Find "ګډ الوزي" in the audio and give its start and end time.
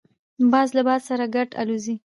1.35-1.95